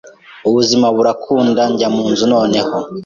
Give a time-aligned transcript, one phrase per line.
[0.47, 2.75] ubuzima burakunda njya munzu noneho